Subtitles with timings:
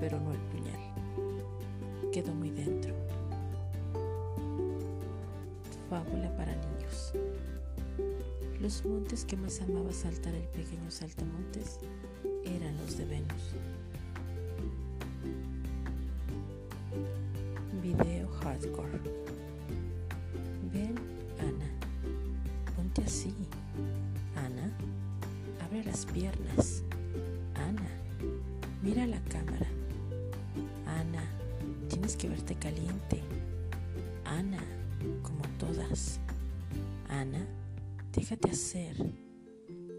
[0.00, 2.10] pero no el puñal.
[2.12, 2.94] Quedo muy dentro
[5.92, 7.12] fábula para niños.
[8.62, 11.80] Los montes que más amaba saltar el pequeño saltamontes
[12.46, 13.54] eran los de Venus.
[28.82, 29.66] Mira la cámara.
[30.86, 31.22] Ana,
[31.88, 33.22] tienes que verte caliente.
[34.24, 34.62] Ana,
[35.22, 36.20] como todas.
[37.08, 37.46] Ana,
[38.12, 38.96] déjate hacer.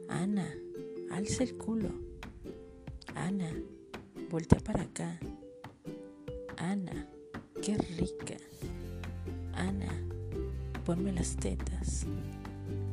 [0.09, 0.48] Ana,
[1.12, 1.90] alza el culo.
[3.16, 3.50] Ana,
[4.30, 5.20] voltea para acá.
[6.58, 7.08] Ana,
[7.62, 8.38] qué rica.
[9.53, 9.92] Ana,
[10.86, 12.06] ponme las tetas.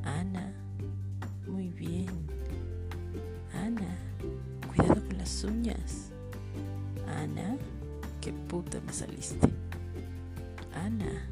[0.05, 0.40] Ana,
[5.45, 6.11] uñas.
[7.07, 7.57] Ana,
[8.21, 9.49] qué puta me saliste.
[10.75, 11.27] Ana,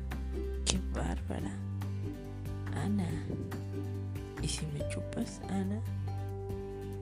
[0.64, 1.50] qué bárbara.
[2.84, 3.08] Ana,
[4.42, 5.80] ¿y si me chupas, Ana?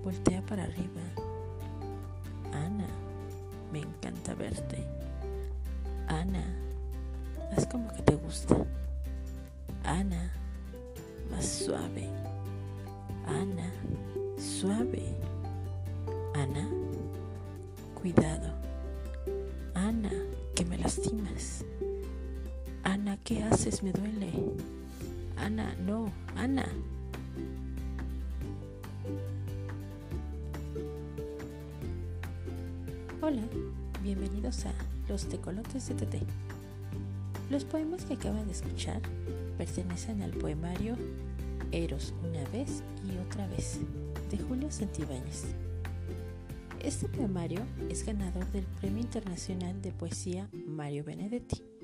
[0.04, 1.02] Voltea para arriba.
[2.52, 2.86] Ana,
[3.72, 4.84] me encanta verte.
[6.08, 6.44] Ana,
[7.56, 8.56] haz como que te gusta.
[23.80, 23.82] ¿Qué haces?
[23.82, 24.32] Me duele.
[25.36, 26.66] Ana, no, Ana.
[33.20, 33.42] Hola,
[34.02, 34.72] bienvenidos a
[35.08, 36.16] Los Tecolotes de TT.
[37.50, 39.00] Los poemas que acaban de escuchar
[39.58, 40.96] pertenecen al poemario
[41.72, 43.80] Eros una vez y otra vez
[44.30, 45.44] de Julio Santibáñez.
[46.80, 47.60] Este poemario
[47.90, 51.75] es ganador del Premio Internacional de Poesía Mario Benedetti.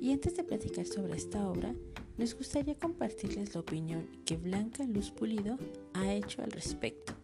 [0.00, 1.74] Y antes de platicar sobre esta obra,
[2.16, 5.58] nos gustaría compartirles la opinión que Blanca Luz Pulido
[5.94, 7.14] ha hecho al respecto.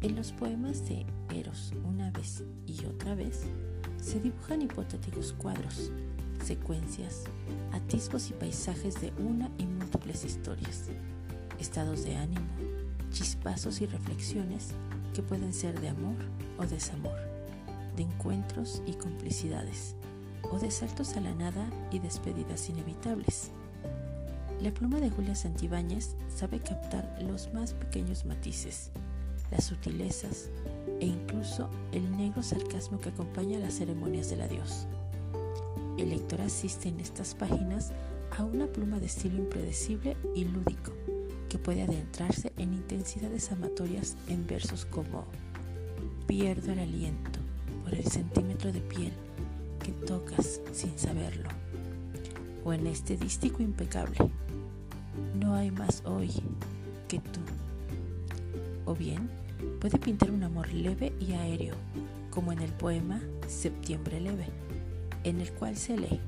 [0.00, 3.44] En los poemas de Eros una vez y otra vez
[3.96, 5.90] se dibujan hipotéticos cuadros,
[6.44, 7.24] secuencias,
[7.72, 10.90] atisbos y paisajes de una y múltiples historias,
[11.58, 12.46] estados de ánimo,
[13.12, 14.72] chispazos y reflexiones
[15.14, 16.16] que pueden ser de amor
[16.58, 17.16] o desamor,
[17.96, 19.94] de encuentros y complicidades,
[20.50, 23.50] o de saltos a la nada y despedidas inevitables.
[24.60, 28.90] La pluma de Julia Santibáñez sabe captar los más pequeños matices,
[29.50, 30.48] las sutilezas
[31.00, 34.86] e incluso el negro sarcasmo que acompaña las ceremonias del adiós.
[35.98, 37.92] El lector asiste en estas páginas
[38.36, 40.92] a una pluma de estilo impredecible y lúdico
[41.48, 45.24] que puede adentrarse en intensidades amatorias en versos como
[46.26, 47.43] Pierdo el aliento
[47.96, 49.12] el centímetro de piel
[49.82, 51.48] que tocas sin saberlo,
[52.64, 54.16] o en este dístico impecable,
[55.38, 56.30] No hay más hoy
[57.08, 57.40] que tú.
[58.84, 59.28] O bien,
[59.80, 61.74] puede pintar un amor leve y aéreo,
[62.30, 64.46] como en el poema Septiembre leve,
[65.22, 66.20] en el cual se lee,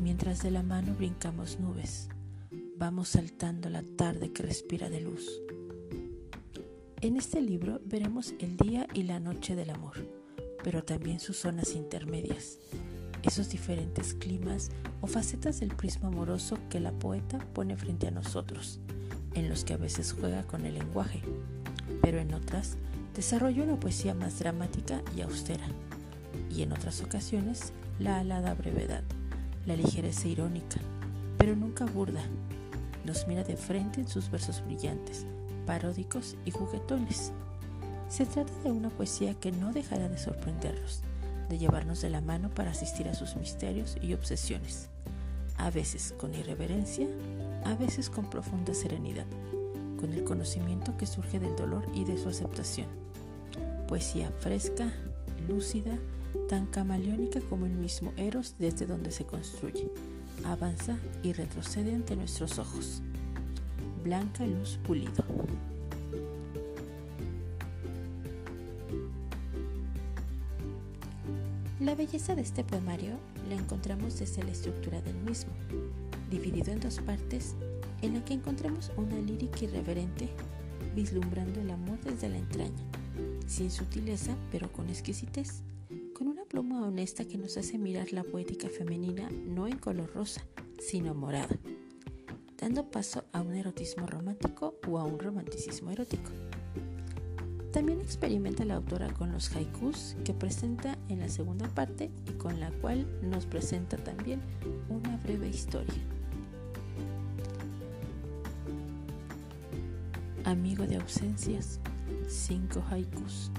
[0.00, 2.08] mientras de la mano brincamos nubes,
[2.78, 5.40] vamos saltando la tarde que respira de luz.
[7.00, 9.96] En este libro veremos el día y la noche del amor,
[10.66, 12.58] pero también sus zonas intermedias,
[13.22, 18.80] esos diferentes climas o facetas del prisma amoroso que la poeta pone frente a nosotros,
[19.34, 21.22] en los que a veces juega con el lenguaje,
[22.02, 22.78] pero en otras
[23.14, 25.68] desarrolla una poesía más dramática y austera,
[26.52, 29.04] y en otras ocasiones la alada brevedad,
[29.66, 30.80] la ligereza irónica,
[31.38, 32.24] pero nunca burda,
[33.04, 35.26] nos mira de frente en sus versos brillantes,
[35.64, 37.30] paródicos y juguetones.
[38.08, 41.02] Se trata de una poesía que no dejará de sorprenderlos,
[41.48, 44.88] de llevarnos de la mano para asistir a sus misterios y obsesiones,
[45.56, 47.08] a veces con irreverencia,
[47.64, 49.26] a veces con profunda serenidad,
[49.98, 52.86] con el conocimiento que surge del dolor y de su aceptación.
[53.88, 54.92] Poesía fresca,
[55.48, 55.98] lúcida,
[56.48, 59.90] tan camaleónica como el mismo Eros desde donde se construye,
[60.44, 63.02] avanza y retrocede ante nuestros ojos.
[64.04, 65.24] Blanca Luz Pulido.
[72.06, 73.18] Belleza de este poemario
[73.48, 75.50] la encontramos desde la estructura del mismo,
[76.30, 77.56] dividido en dos partes,
[78.00, 80.28] en la que encontramos una lírica irreverente,
[80.94, 82.84] vislumbrando el amor desde la entraña,
[83.48, 85.64] sin sutileza pero con exquisitez,
[86.14, 90.42] con una pluma honesta que nos hace mirar la poética femenina no en color rosa,
[90.78, 91.58] sino morada,
[92.56, 96.30] dando paso a un erotismo romántico o a un romanticismo erótico.
[97.76, 102.58] También experimenta la autora con los haikus que presenta en la segunda parte y con
[102.58, 104.40] la cual nos presenta también
[104.88, 105.92] una breve historia.
[110.44, 111.78] Amigo de ausencias,
[112.26, 113.50] cinco haikus.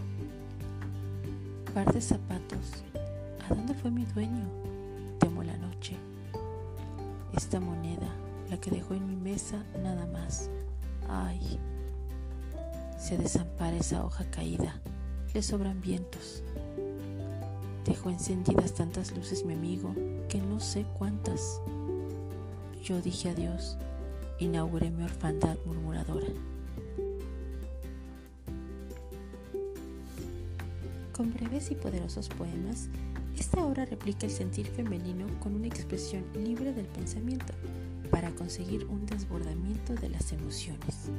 [1.75, 2.83] Par de zapatos,
[3.47, 4.49] ¿a dónde fue mi dueño?
[5.19, 5.95] Temo la noche.
[7.35, 8.09] Esta moneda,
[8.49, 10.49] la que dejó en mi mesa, nada más.
[11.07, 11.59] Ay,
[12.97, 14.81] se desampara esa hoja caída,
[15.33, 16.44] le sobran vientos.
[17.85, 19.94] Dejó encendidas tantas luces mi amigo,
[20.27, 21.61] que no sé cuántas.
[22.83, 23.77] Yo dije adiós,
[24.39, 26.27] inauguré mi orfandad murmuradora.
[31.13, 32.89] Con breves y poderosos poemas,
[33.38, 37.53] esta obra replica el sentir femenino con una expresión libre del pensamiento
[38.11, 41.09] para conseguir un desbordamiento de las emociones.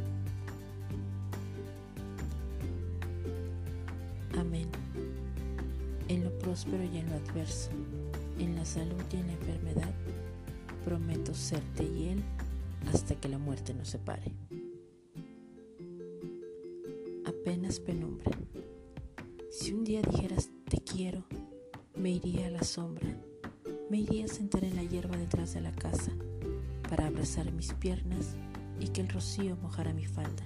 [6.58, 7.70] Próspero y en lo adverso,
[8.40, 9.94] en la salud y en la enfermedad,
[10.84, 12.24] prometo serte y él
[12.92, 14.32] hasta que la muerte nos separe.
[17.24, 18.32] Apenas penumbra.
[19.52, 21.22] Si un día dijeras te quiero,
[21.94, 23.06] me iría a la sombra,
[23.88, 26.10] me iría a sentar en la hierba detrás de la casa
[26.90, 28.34] para abrazar mis piernas
[28.80, 30.42] y que el rocío mojara mi falda.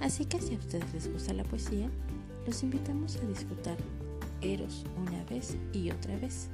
[0.00, 1.90] Así que si a ustedes les gusta la poesía,
[2.46, 3.76] los invitamos a disfrutar
[4.40, 6.48] Eros una vez y otra vez,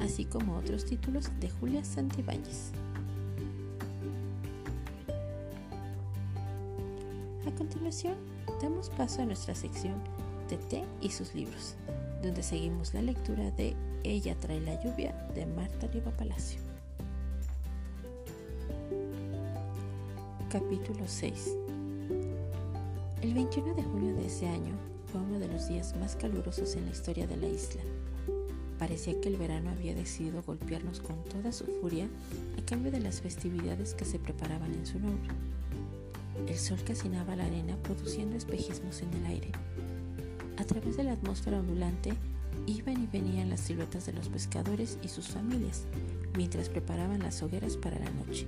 [0.00, 2.72] así como otros títulos de Julia Santibáñez.
[7.46, 8.14] A continuación,
[8.60, 9.94] damos paso a nuestra sección
[10.48, 11.76] de y sus libros,
[12.22, 16.60] donde seguimos la lectura de Ella trae la lluvia de Marta Riva Palacio.
[20.50, 21.56] Capítulo 6
[23.22, 26.86] el 21 de junio de ese año fue uno de los días más calurosos en
[26.86, 27.82] la historia de la isla.
[28.78, 32.08] Parecía que el verano había decidido golpearnos con toda su furia
[32.58, 35.28] a cambio de las festividades que se preparaban en su nombre.
[36.48, 39.52] El sol cacinaba la arena produciendo espejismos en el aire.
[40.56, 42.14] A través de la atmósfera ondulante
[42.66, 45.84] iban y venían las siluetas de los pescadores y sus familias
[46.36, 48.46] mientras preparaban las hogueras para la noche.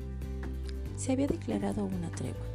[0.97, 2.47] Se había declarado una tregua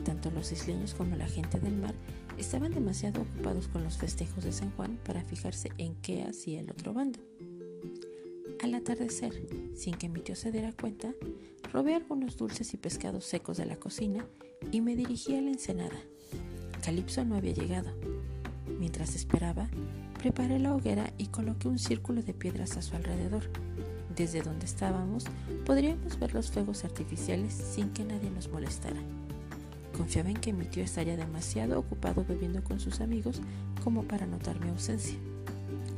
[0.00, 1.94] tanto los isleños como la gente del mar
[2.38, 6.70] estaban demasiado ocupados con los festejos de San Juan para fijarse en qué hacía el
[6.70, 7.18] otro bando.
[8.62, 9.32] Al atardecer,
[9.74, 11.14] sin que mi tío se diera cuenta,
[11.72, 14.26] robé algunos dulces y pescados secos de la cocina
[14.70, 15.98] y me dirigí a la ensenada.
[16.84, 17.90] Calipso no había llegado.
[18.78, 19.68] Mientras esperaba,
[20.18, 23.44] preparé la hoguera y coloqué un círculo de piedras a su alrededor.
[24.14, 25.24] Desde donde estábamos
[25.64, 29.00] podríamos ver los fuegos artificiales sin que nadie nos molestara.
[30.00, 33.42] Confiaba en que mi tío estaría demasiado ocupado bebiendo con sus amigos
[33.84, 35.18] como para notar mi ausencia.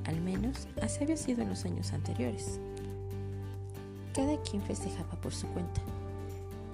[0.07, 2.59] Al menos así había sido en los años anteriores.
[4.13, 5.81] Cada quien festejaba por su cuenta.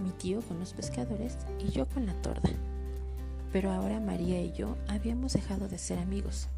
[0.02, 2.48] Mi tío con los pescadores y yo con la torda.
[3.52, 6.48] Pero ahora María y yo habíamos dejado de ser amigos.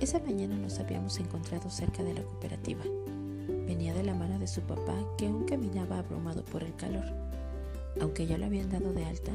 [0.00, 2.84] Esa mañana nos habíamos encontrado cerca de la cooperativa.
[3.66, 7.21] Venía de la mano de su papá que aún caminaba abrumado por el calor.
[8.00, 9.32] Aunque ya lo habían dado de alta,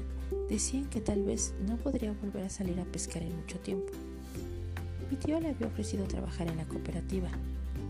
[0.50, 3.92] decían que tal vez no podría volver a salir a pescar en mucho tiempo.
[5.10, 7.30] Mi tío le había ofrecido trabajar en la cooperativa,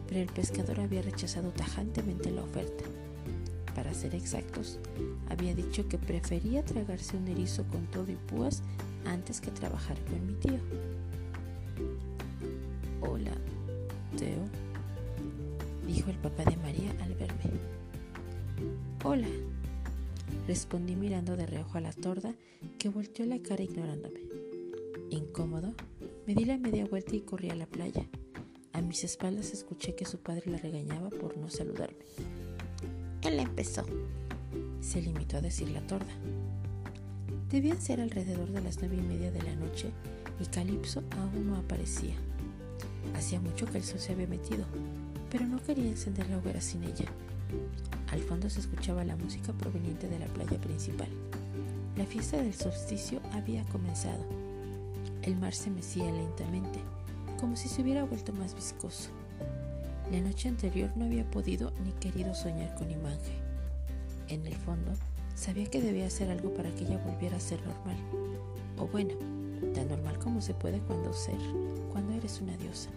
[0.08, 2.84] pero el pescador había rechazado tajantemente la oferta.
[3.76, 4.80] Para ser exactos,
[5.30, 8.62] había dicho que prefería tragarse un erizo con todo y púas
[9.06, 10.60] antes que trabajar con mi tío.
[13.02, 13.32] Hola,
[14.18, 14.46] Teo,
[15.86, 17.52] dijo el papá de María al verme.
[19.04, 19.28] Hola,
[20.48, 22.34] respondí mirando de reojo a la torda
[22.80, 24.22] que volteó la cara ignorándome.
[25.10, 25.74] Incómodo,
[26.26, 28.08] me di la media vuelta y corrí a la playa.
[28.72, 31.98] A mis espaldas escuché que su padre la regañaba por no saludarme.
[33.24, 33.86] Él empezó,
[34.80, 36.14] se limitó a decir la torda.
[37.50, 39.92] Debían ser alrededor de las nueve y media de la noche
[40.40, 42.16] y Calipso aún no aparecía.
[43.16, 44.66] Hacía mucho que el sol se había metido,
[45.30, 47.06] pero no quería encender la hoguera sin ella.
[48.12, 51.10] Al fondo se escuchaba la música proveniente de la playa principal.
[51.98, 54.24] La fiesta del solsticio había comenzado.
[55.24, 56.80] El mar se mecía lentamente.
[57.40, 59.10] como si se hubiera vuelto más viscoso.
[60.12, 63.34] La noche anterior no había podido ni querido soñar con Imanje.
[64.28, 64.92] En el fondo,
[65.36, 67.96] sabía que debía hacer algo para que ella volviera a ser normal.
[68.80, 69.14] O bueno,
[69.76, 71.38] tan normal como se puede cuando ser,
[71.92, 72.90] cuando eres una diosa.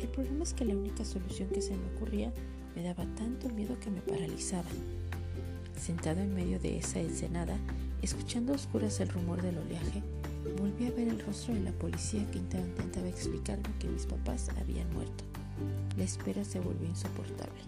[0.00, 2.32] El problema es que la única solución que se me ocurría
[2.74, 4.68] me daba tanto miedo que me paralizaba.
[5.76, 7.56] Sentado en medio de esa ensenada,
[8.02, 10.02] escuchando a oscuras el rumor del oleaje,
[10.58, 14.92] volví a ver el rostro de la policía que intentaba explicarme que mis papás habían
[14.92, 15.24] muerto.
[15.96, 17.60] La espera se volvió insoportable.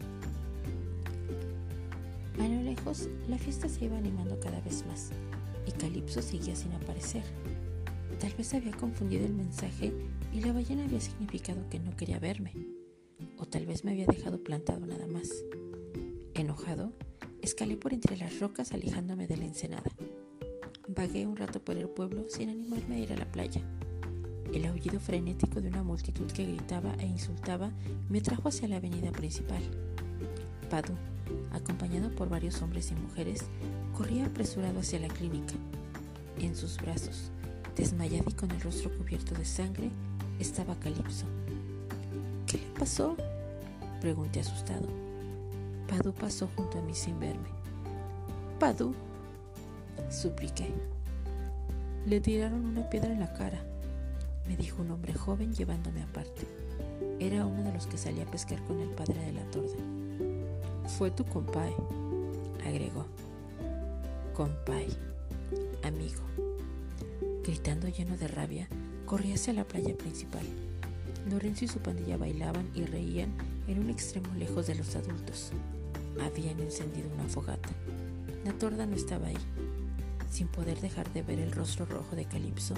[2.39, 5.11] A lo lejos, la fiesta se iba animando cada vez más
[5.67, 7.25] y Calipso seguía sin aparecer.
[8.21, 9.93] Tal vez había confundido el mensaje
[10.33, 12.76] y la ballena había significado que no quería verme.
[13.39, 15.45] O tal vez me había dejado plantado nada más.
[16.35, 16.93] Enojado,
[17.43, 19.91] escalé por entre las rocas alejándome de la ensenada.
[20.89, 23.63] Vagué un rato por el pueblo sin animarme a ir a la playa.
[24.53, 27.73] El aullido frenético de una multitud que gritaba e insultaba
[28.09, 29.63] me trajo hacia la avenida principal.
[30.71, 30.95] Padu,
[31.53, 33.45] acompañado por varios hombres y mujeres,
[33.97, 35.55] corría apresurado hacia la clínica.
[36.39, 37.31] En sus brazos,
[37.77, 39.91] desmayado y con el rostro cubierto de sangre,
[40.39, 41.27] estaba Calipso.
[42.57, 43.15] ¿Qué le pasó?
[44.01, 44.89] Pregunté asustado.
[45.89, 47.49] Padu pasó junto a mí sin verme.
[48.59, 48.95] Padu,
[50.09, 50.73] supliqué.
[52.07, 53.63] Le tiraron una piedra en la cara,
[54.49, 56.47] me dijo un hombre joven llevándome aparte.
[57.21, 59.77] Era uno de los que salía a pescar con el padre de la torda.
[60.97, 61.75] Fue tu compay,
[62.67, 63.05] agregó.
[64.35, 64.89] Compay,
[65.83, 66.23] amigo.
[67.45, 68.67] Gritando lleno de rabia,
[69.05, 70.47] corrí hacia la playa principal.
[71.31, 73.31] Lorenzo y su pandilla bailaban y reían
[73.67, 75.51] en un extremo lejos de los adultos.
[76.21, 77.69] Habían encendido una fogata.
[78.45, 79.37] La torda no estaba ahí.
[80.31, 82.75] Sin poder dejar de ver el rostro rojo de Calipso,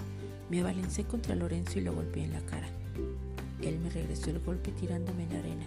[0.50, 2.68] me abalancé contra Lorenzo y lo golpeé en la cara.
[3.60, 5.66] Él me regresó el golpe tirándome en la arena.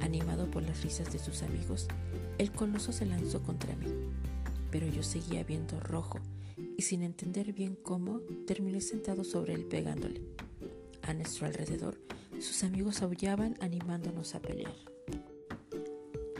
[0.00, 1.88] Animado por las risas de sus amigos,
[2.38, 3.86] el coloso se lanzó contra mí.
[4.70, 6.20] Pero yo seguía viendo rojo
[6.76, 10.20] y sin entender bien cómo, terminé sentado sobre él pegándole.
[11.02, 11.98] A nuestro alrededor,
[12.40, 14.74] sus amigos aullaban animándonos a pelear.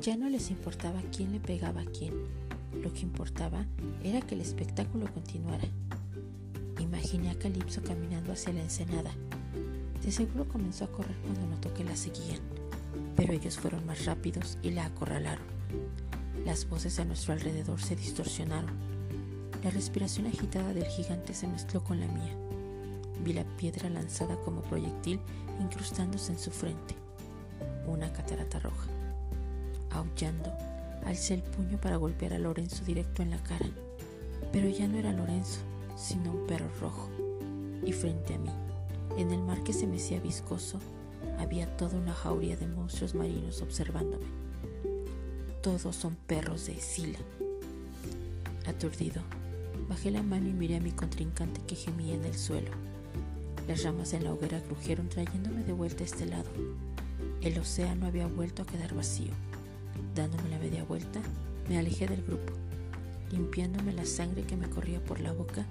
[0.01, 2.15] Ya no les importaba quién le pegaba a quién,
[2.83, 3.67] lo que importaba
[4.03, 5.69] era que el espectáculo continuara.
[6.79, 9.11] Imaginé a Calipso caminando hacia la ensenada.
[10.03, 12.41] De seguro comenzó a correr cuando notó que la seguían,
[13.17, 15.45] pero ellos fueron más rápidos y la acorralaron.
[16.47, 18.71] Las voces a nuestro alrededor se distorsionaron.
[19.63, 22.35] La respiración agitada del gigante se mezcló con la mía.
[23.25, 25.21] Vi la piedra lanzada como proyectil
[25.61, 26.95] incrustándose en su frente.
[27.87, 28.89] Una catarata roja.
[29.91, 30.51] Aullando,
[31.05, 33.67] Alcé el puño para golpear a Lorenzo directo en la cara,
[34.53, 35.61] pero ya no era Lorenzo,
[35.97, 37.09] sino un perro rojo.
[37.85, 38.51] Y frente a mí,
[39.17, 40.79] en el mar que se mecía viscoso,
[41.39, 44.27] había toda una jauría de monstruos marinos observándome.
[45.63, 47.19] Todos son perros de Sila.
[48.67, 49.23] Aturdido,
[49.89, 52.71] bajé la mano y miré a mi contrincante que gemía en el suelo.
[53.71, 56.51] Las ramas en la hoguera crujieron trayéndome de vuelta a este lado.
[57.41, 59.31] El océano había vuelto a quedar vacío.
[60.13, 61.21] Dándome la media vuelta,
[61.69, 62.53] me alejé del grupo.
[63.31, 65.65] Limpiándome la sangre que me corría por la boca,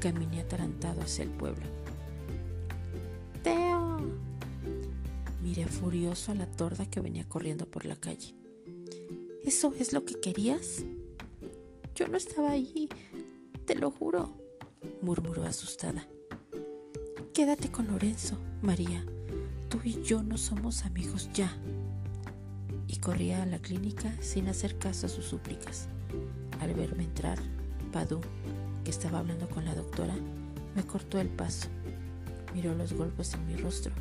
[0.00, 1.66] caminé atarantado hacia el pueblo.
[3.42, 4.00] ¡Teo!
[5.42, 8.34] Miré furioso a la torda que venía corriendo por la calle.
[9.44, 10.86] ¿Eso es lo que querías?
[11.94, 12.88] Yo no estaba allí,
[13.66, 14.32] te lo juro,
[15.02, 16.08] murmuró asustada.
[17.34, 19.02] Quédate con Lorenzo, María.
[19.70, 21.50] Tú y yo no somos amigos ya
[22.86, 25.88] y corría a la clínica sin hacer caso a sus súplicas.
[26.60, 27.38] Al verme entrar,
[27.90, 28.20] Padu,
[28.84, 30.14] que estaba hablando con la doctora,
[30.76, 31.68] me cortó el paso.
[32.54, 33.94] Miró los golpes en mi rostro,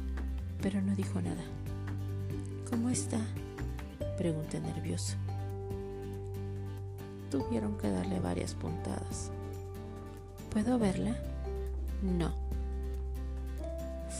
[0.61, 1.43] pero no dijo nada.
[2.69, 3.19] ¿Cómo está?
[4.17, 5.15] Pregunté nervioso.
[7.29, 9.31] Tuvieron que darle varias puntadas.
[10.49, 11.15] ¿Puedo verla?
[12.01, 12.40] No.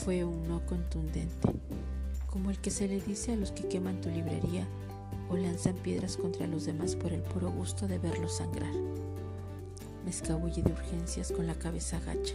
[0.04, 1.48] Fue un no contundente
[2.26, 4.66] como el que se le dice a los que queman tu librería
[5.30, 8.74] o lanzan piedras contra los demás por el puro gusto de verlos sangrar.
[10.04, 12.34] Me escabullí de urgencias con la cabeza gacha.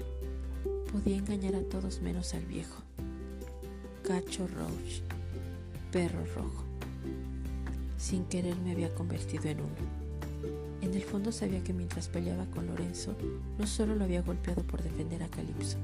[0.93, 2.83] Podía engañar a todos menos al viejo.
[4.05, 5.01] Cacho Roach,
[5.91, 6.63] perro rojo.
[7.99, 10.07] Sin querer me había convertido en uno.
[10.83, 13.17] En el fondo sabía que mientras peleaba con Lorenzo,
[13.59, 15.79] no solo lo había golpeado por defender a Calipso,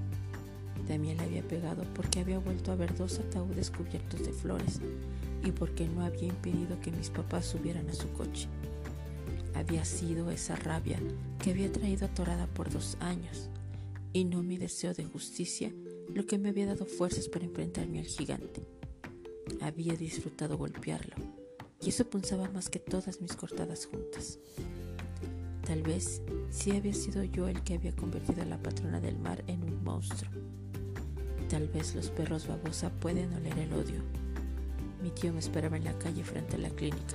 [0.86, 4.80] también le había pegado porque había vuelto a ver dos ataúdes cubiertos de flores
[5.44, 8.48] y porque no había impedido que mis papás subieran a su coche.
[9.54, 10.98] Había sido esa rabia
[11.42, 13.48] que había traído atorada por dos años
[14.12, 15.72] y no mi deseo de justicia
[16.14, 18.66] lo que me había dado fuerzas para enfrentarme al gigante.
[19.60, 21.16] Había disfrutado golpearlo,
[21.80, 24.38] y eso punzaba más que todas mis cortadas juntas.
[25.64, 29.42] Tal vez sí había sido yo el que había convertido a la patrona del mar
[29.46, 30.41] en un monstruo.
[31.52, 34.00] Tal vez los perros babosa pueden oler el odio.
[35.02, 37.14] Mi tío me esperaba en la calle frente a la clínica.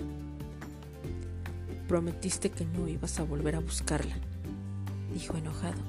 [1.88, 4.13] Prometiste que no ibas a volver a buscarla,
[5.12, 5.82] dijo enojado.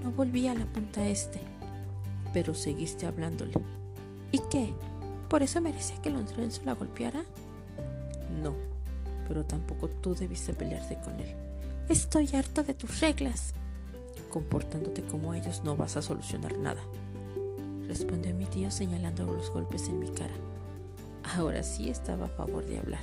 [0.00, 1.40] No volví a la punta este,
[2.32, 3.54] pero seguiste hablándole.
[4.30, 4.72] ¿Y qué?
[5.28, 7.24] ¿Por eso merecía que Lorenzo la golpeara?
[8.40, 8.54] No,
[9.26, 11.34] pero tampoco tú debiste pelearte con él.
[11.88, 13.54] Estoy harta de tus reglas.
[14.28, 16.80] Comportándote como ellos no vas a solucionar nada,
[17.90, 20.34] respondió mi tío señalando los golpes en mi cara.
[21.36, 23.02] Ahora sí estaba a favor de hablar.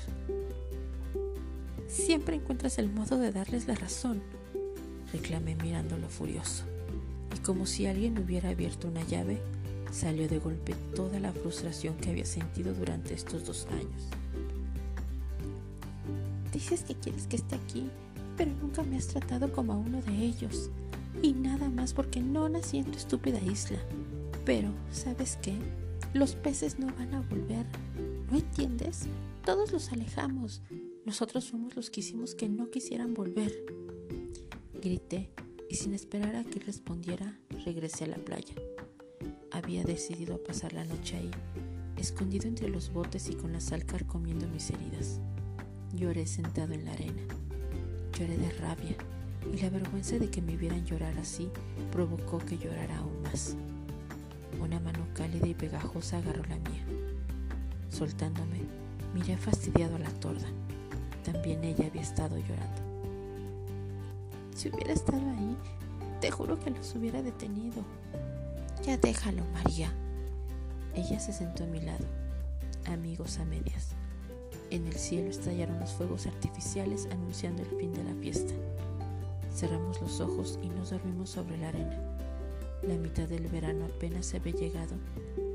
[1.88, 4.22] Siempre encuentras el modo de darles la razón,
[5.12, 6.63] reclamé mirándolo furioso.
[7.36, 9.41] Y como si alguien hubiera abierto una llave,
[9.91, 14.08] salió de golpe toda la frustración que había sentido durante estos dos años.
[16.53, 17.89] Dices que quieres que esté aquí,
[18.38, 20.70] pero nunca me has tratado como a uno de ellos.
[21.22, 23.79] Y nada más porque no nací en tu estúpida isla.
[24.48, 25.54] Pero, ¿sabes qué?
[26.13, 27.66] Los peces no van a volver.
[28.32, 29.01] ¿No entiendes?
[29.44, 30.62] Todos los alejamos.
[31.06, 33.51] Nosotros somos los que hicimos que no quisieran volver.
[34.82, 35.30] Grité
[35.70, 38.56] y sin esperar a que respondiera, regresé a la playa.
[39.51, 41.32] Había decidido pasar la noche ahí,
[41.98, 45.20] escondido entre los botes y con la sal carcomiendo mis heridas.
[45.94, 47.24] Lloré sentado en la arena.
[48.18, 48.96] Lloré de rabia
[49.54, 51.50] y la vergüenza de que me vieran llorar así
[51.92, 53.58] provocó que llorara aún más.
[54.67, 56.84] Una mano cálida y pegajosa agarró la mía.
[57.89, 58.60] Soltándome,
[59.13, 60.45] miré fastidiado a la torda.
[61.23, 62.82] También ella había estado llorando.
[64.53, 65.56] Si hubiera estado ahí,
[66.19, 67.82] te juro que los hubiera detenido.
[68.84, 69.89] Ya déjalo, María.
[70.93, 72.06] Ella se sentó a mi lado,
[72.88, 73.91] amigos a medias.
[74.69, 78.53] En el cielo estallaron los fuegos artificiales anunciando el fin de la fiesta.
[79.56, 82.16] Cerramos los ojos y nos dormimos sobre la arena.
[82.84, 84.96] La mitad del verano apenas había llegado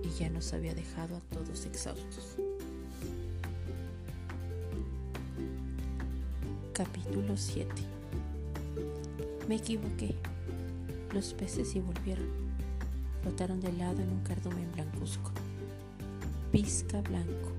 [0.02, 2.36] y ya nos había dejado a todos exhaustos.
[6.72, 7.70] Capítulo 7
[9.48, 10.16] Me equivoqué.
[11.14, 12.26] Los peces sí volvieron.
[13.22, 15.30] Flotaron de lado en un cardumen blancuzco.
[16.50, 17.52] Pizca blanco.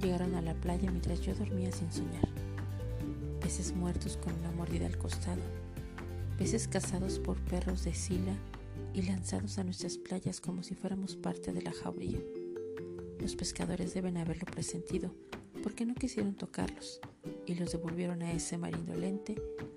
[0.00, 2.28] Llegaron a la playa mientras yo dormía sin soñar.
[3.40, 5.42] Peces muertos con una mordida al costado.
[6.38, 8.32] Peces cazados por perros de sila
[8.94, 12.20] y lanzados a nuestras playas como si fuéramos parte de la jauría.
[13.20, 15.12] Los pescadores deben haberlo presentido
[15.64, 17.00] porque no quisieron tocarlos
[17.44, 19.34] y los devolvieron a ese mar indolente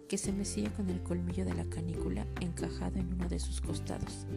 [0.08, 4.28] que se mecía con el colmillo de la canícula encajado en uno de sus costados.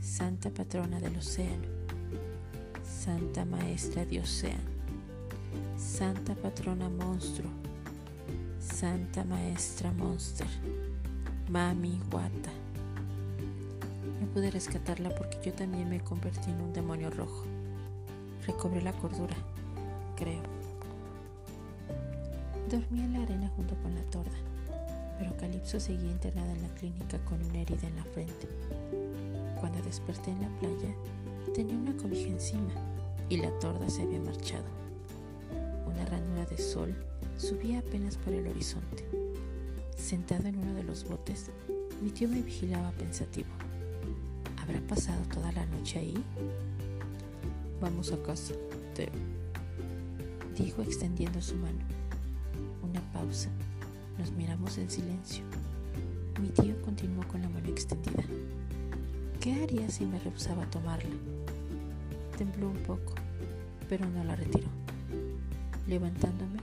[0.00, 1.68] Santa patrona del océano,
[2.82, 4.70] Santa maestra de océano,
[5.76, 7.50] Santa patrona monstruo,
[8.58, 10.46] Santa maestra monster,
[11.48, 12.50] Mami Guata.
[14.18, 17.44] No pude rescatarla porque yo también me convertí en un demonio rojo.
[18.46, 19.36] Recobré la cordura,
[20.16, 20.42] creo.
[22.70, 24.32] Dormí en la arena junto con la torda,
[25.18, 28.48] pero Calipso seguía internada en la clínica con una herida en la frente.
[29.60, 30.94] Cuando desperté en la playa,
[31.54, 32.72] tenía una cobija encima
[33.28, 34.64] y la torda se había marchado.
[35.86, 36.96] Una ranura de sol
[37.36, 39.23] subía apenas por el horizonte.
[40.14, 41.50] Sentado en uno de los botes,
[42.00, 43.48] mi tío me vigilaba pensativo.
[44.62, 46.14] ¿Habrá pasado toda la noche ahí?
[47.80, 48.54] Vamos a casa,
[48.94, 49.08] te...
[50.56, 51.80] dijo extendiendo su mano.
[52.84, 53.50] Una pausa.
[54.16, 55.42] Nos miramos en silencio.
[56.40, 58.22] Mi tío continuó con la mano extendida.
[59.40, 61.10] ¿Qué haría si me rehusaba tomarla?
[62.38, 63.14] Tembló un poco,
[63.88, 64.68] pero no la retiró.
[65.88, 66.60] Levantándome,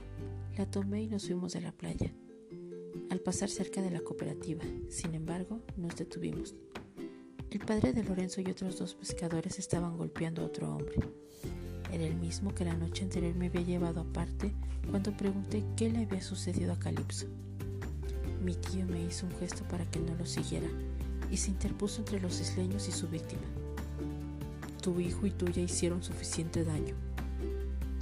[0.56, 2.10] la tomé y nos fuimos de la playa.
[3.12, 6.54] Al pasar cerca de la cooperativa, sin embargo, nos detuvimos.
[7.50, 10.96] El padre de Lorenzo y otros dos pescadores estaban golpeando a otro hombre.
[11.92, 14.54] Era el mismo que la noche anterior me había llevado aparte
[14.88, 17.26] cuando pregunté qué le había sucedido a Calipso.
[18.42, 20.68] Mi tío me hizo un gesto para que no lo siguiera
[21.30, 23.42] y se interpuso entre los isleños y su víctima.
[24.80, 26.94] Tu hijo y tuya hicieron suficiente daño,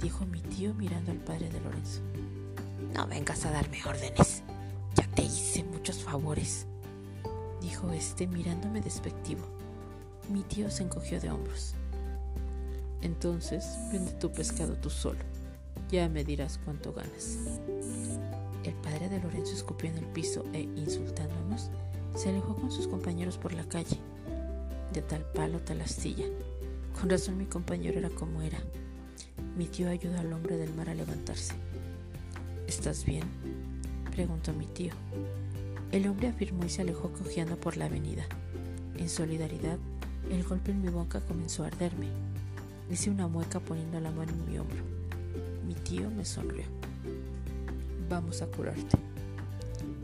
[0.01, 1.99] dijo mi tío mirando al padre de Lorenzo.
[2.93, 4.43] No vengas a darme órdenes,
[5.15, 6.65] te hice muchos favores,
[7.61, 9.43] dijo este mirándome despectivo.
[10.29, 11.75] Mi tío se encogió de hombros.
[13.01, 15.19] Entonces, vende tu pescado tú solo.
[15.89, 17.37] Ya me dirás cuánto ganas.
[18.63, 21.69] El padre de Lorenzo escupió en el piso e, insultándonos,
[22.15, 23.97] se alejó con sus compañeros por la calle.
[24.93, 26.25] De tal palo, tal astilla.
[26.99, 28.59] Con razón mi compañero era como era.
[29.57, 31.53] Mi tío ayuda al hombre del mar a levantarse.
[32.67, 33.23] ¿Estás bien?
[34.11, 34.93] Preguntó mi tío.
[35.91, 38.25] El hombre afirmó y se alejó cojeando por la avenida.
[38.97, 39.77] En solidaridad,
[40.29, 42.07] el golpe en mi boca comenzó a arderme.
[42.89, 44.83] Hice una mueca poniendo la mano en mi hombro.
[45.65, 46.65] Mi tío me sonrió.
[48.09, 48.97] Vamos a curarte.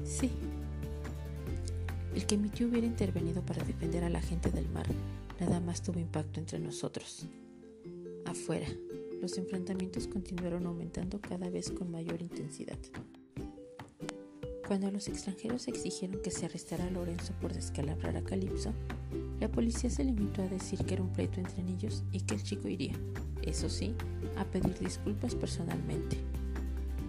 [0.03, 0.31] Sí.
[2.15, 4.87] El que mi tío hubiera intervenido para defender a la gente del mar
[5.39, 7.27] nada más tuvo impacto entre nosotros.
[8.25, 8.67] Afuera,
[9.21, 12.77] los enfrentamientos continuaron aumentando cada vez con mayor intensidad.
[14.67, 18.73] Cuando los extranjeros exigieron que se arrestara a Lorenzo por descalabrar a Calipso,
[19.39, 22.43] la policía se limitó a decir que era un pleito entre ellos y que el
[22.43, 22.91] chico iría,
[23.43, 23.95] eso sí,
[24.37, 26.17] a pedir disculpas personalmente.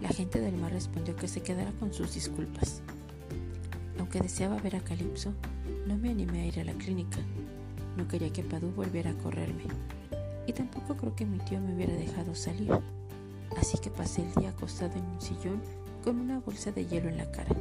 [0.01, 2.81] La gente del mar respondió que se quedara con sus disculpas.
[3.99, 5.33] Aunque deseaba ver a Calipso,
[5.85, 7.17] no me animé a ir a la clínica.
[7.97, 9.65] No quería que Padú volviera a correrme.
[10.47, 12.71] Y tampoco creo que mi tío me hubiera dejado salir.
[13.57, 15.61] Así que pasé el día acostado en un sillón
[16.03, 17.55] con una bolsa de hielo en la cara.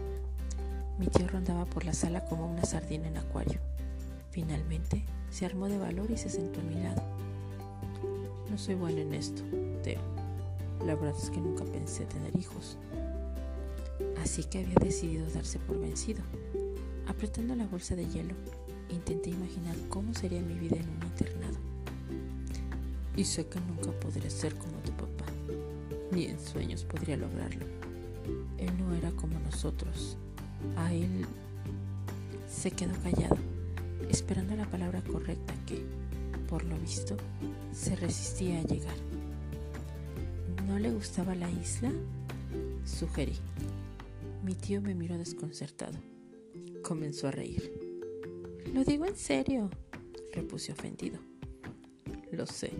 [0.98, 3.58] Mi tío rondaba por la sala como una sardina en acuario.
[4.30, 7.02] Finalmente se armó de valor y se sentó a mi lado.
[8.50, 9.42] No soy bueno en esto,
[9.82, 10.00] Teo.
[10.86, 12.76] La verdad es que nunca pensé tener hijos.
[14.22, 16.22] Así que había decidido darse por vencido.
[17.06, 18.34] Apretando la bolsa de hielo,
[18.88, 21.58] intenté imaginar cómo sería mi vida en un internado.
[23.16, 25.24] Y sé que nunca podré ser como tu papá,
[26.12, 27.87] ni en sueños podría lograrlo.
[28.58, 30.16] Él no era como nosotros.
[30.76, 31.26] A él
[32.48, 33.36] se quedó callado,
[34.08, 35.84] esperando la palabra correcta que,
[36.48, 37.16] por lo visto,
[37.72, 38.96] se resistía a llegar.
[40.66, 41.92] ¿No le gustaba la isla?
[42.84, 43.36] Sugerí.
[44.44, 45.98] Mi tío me miró desconcertado.
[46.82, 47.72] Comenzó a reír.
[48.74, 49.70] Lo digo en serio,
[50.32, 51.18] repuse ofendido.
[52.32, 52.72] Lo sé,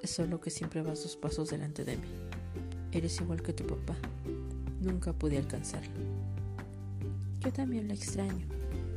[0.00, 2.08] es solo que siempre vas dos pasos delante de mí.
[2.92, 3.96] Eres igual que tu papá.
[4.82, 5.92] Nunca pude alcanzarlo.
[7.38, 8.44] Yo también la extraño,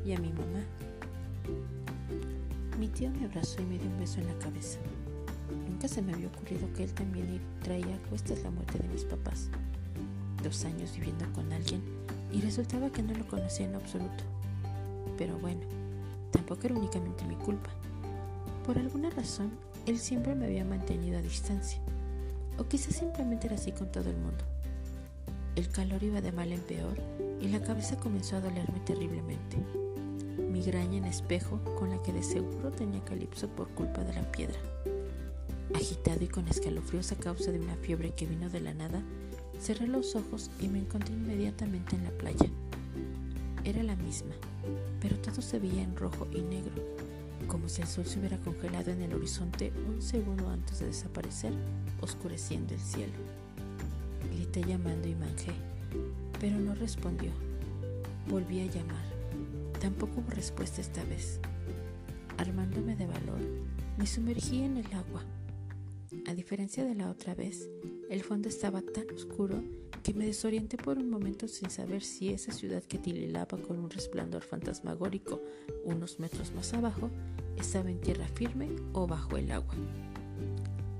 [0.03, 0.63] y a mi mamá.
[2.79, 4.79] Mi tío me abrazó y me dio un beso en la cabeza.
[5.69, 9.03] Nunca se me había ocurrido que él también traía a cuestas la muerte de mis
[9.03, 9.49] papás.
[10.41, 11.83] Dos años viviendo con alguien
[12.33, 14.23] y resultaba que no lo conocía en absoluto.
[15.19, 15.61] Pero bueno,
[16.31, 17.69] tampoco era únicamente mi culpa.
[18.65, 19.51] Por alguna razón,
[19.85, 21.79] él siempre me había mantenido a distancia.
[22.57, 24.54] O quizás simplemente era así con todo el mundo.
[25.55, 26.97] El calor iba de mal en peor
[27.39, 29.55] y la cabeza comenzó a dolerme terriblemente.
[30.37, 34.59] Migraña en espejo con la que de seguro tenía calipso por culpa de la piedra.
[35.73, 39.01] Agitado y con escalofríos a causa de una fiebre que vino de la nada,
[39.57, 42.49] cerré los ojos y me encontré inmediatamente en la playa.
[43.63, 44.35] Era la misma,
[44.99, 46.73] pero todo se veía en rojo y negro,
[47.47, 51.53] como si el sol se hubiera congelado en el horizonte un segundo antes de desaparecer,
[52.01, 53.44] oscureciendo el cielo.
[54.61, 55.51] Llamando y manjé,
[56.39, 57.29] pero no respondió.
[58.29, 59.03] Volví a llamar.
[59.81, 61.41] Tampoco hubo respuesta esta vez.
[62.37, 63.39] Armándome de valor,
[63.97, 65.23] me sumergí en el agua.
[66.25, 67.69] A diferencia de la otra vez,
[68.09, 69.61] el fondo estaba tan oscuro
[70.01, 73.89] que me desorienté por un momento sin saber si esa ciudad que tirilaba con un
[73.89, 75.41] resplandor fantasmagórico
[75.83, 77.11] unos metros más abajo
[77.57, 79.75] estaba en tierra firme o bajo el agua.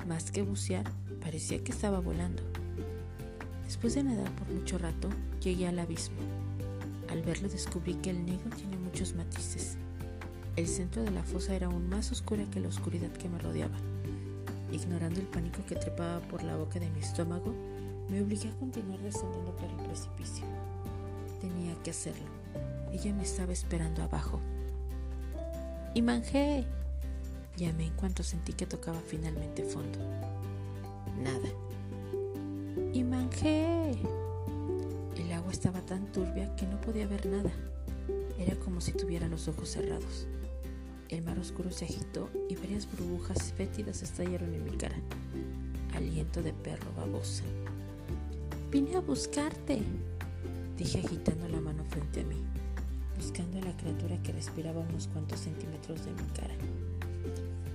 [0.05, 0.91] Más que bucear,
[1.21, 2.43] parecía que estaba volando.
[3.65, 5.09] Después de nadar por mucho rato,
[5.41, 6.17] llegué al abismo.
[7.09, 9.77] Al verlo descubrí que el negro tiene muchos matices.
[10.55, 13.77] El centro de la fosa era aún más oscura que la oscuridad que me rodeaba.
[14.71, 17.53] Ignorando el pánico que trepaba por la boca de mi estómago,
[18.09, 20.45] me obligué a continuar descendiendo por el precipicio.
[21.41, 22.27] Tenía que hacerlo.
[22.91, 24.39] Ella me estaba esperando abajo.
[25.93, 26.65] ¡Y manjé!
[27.57, 29.99] Llamé en cuanto sentí que tocaba finalmente fondo.
[31.21, 31.49] Nada
[32.95, 33.91] y manjé.
[35.17, 37.51] El agua estaba tan turbia que no podía ver nada.
[38.39, 40.27] Era como si tuviera los ojos cerrados.
[41.09, 44.95] El mar oscuro se agitó y varias burbujas fétidas estallaron en mi cara.
[45.93, 47.43] Aliento de perro babosa.
[48.71, 49.81] Vine a buscarte,
[50.77, 52.41] dije agitando la mano frente a mí,
[53.17, 56.55] buscando a la criatura que respiraba unos cuantos centímetros de mi cara.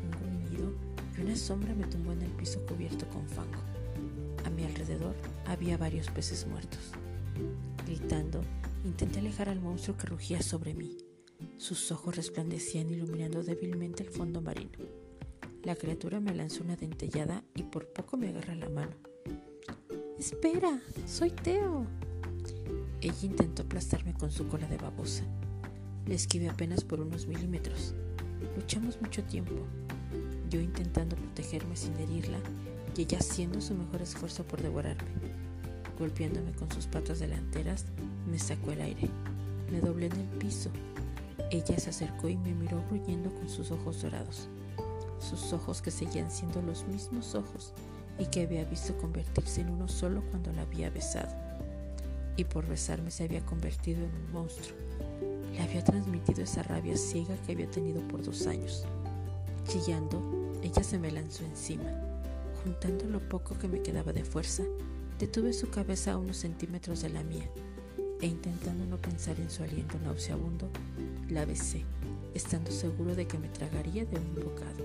[0.03, 0.73] Un gruñido
[1.19, 3.80] y una sombra me tumbó en el piso cubierto con fango.
[4.65, 5.15] Alrededor
[5.47, 6.93] había varios peces muertos.
[7.87, 8.41] Gritando,
[8.85, 10.97] intenté alejar al monstruo que rugía sobre mí.
[11.57, 14.79] Sus ojos resplandecían iluminando débilmente el fondo marino.
[15.63, 18.93] La criatura me lanzó una dentellada y por poco me agarra la mano.
[20.19, 21.87] Espera, soy Teo.
[23.01, 25.25] Ella intentó aplastarme con su cola de babosa.
[26.07, 27.95] Le esquivé apenas por unos milímetros.
[28.57, 29.55] Luchamos mucho tiempo,
[30.49, 32.39] yo intentando protegerme sin herirla
[32.97, 35.11] y ella haciendo su mejor esfuerzo por devorarme.
[35.99, 37.85] Golpeándome con sus patas delanteras,
[38.27, 39.09] me sacó el aire.
[39.71, 40.71] Me doblé en el piso.
[41.51, 44.49] Ella se acercó y me miró gruñendo con sus ojos dorados.
[45.19, 47.75] Sus ojos que seguían siendo los mismos ojos
[48.19, 51.35] y que había visto convertirse en uno solo cuando la había besado.
[52.37, 54.79] Y por besarme se había convertido en un monstruo.
[55.53, 58.85] Le había transmitido esa rabia ciega que había tenido por dos años.
[59.69, 60.23] Chillando,
[60.63, 62.10] ella se me lanzó encima.
[62.65, 64.65] Juntando lo poco que me quedaba de fuerza,
[65.19, 67.49] detuve su cabeza a unos centímetros de la mía
[68.21, 70.69] e intentando no pensar en su aliento nauseabundo,
[71.31, 71.85] la besé,
[72.35, 74.85] estando seguro de que me tragaría de un bocado.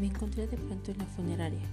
[0.00, 1.66] Me encontré de pronto en la funeraria,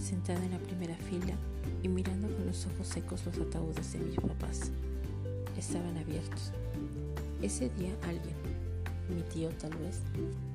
[0.00, 1.34] sentada en la primera fila
[1.82, 4.70] y mirando con los ojos secos los ataúdes de mis papás.
[5.58, 6.52] Estaban abiertos.
[7.42, 8.39] Ese día alguien,
[9.10, 10.00] mi tío tal vez,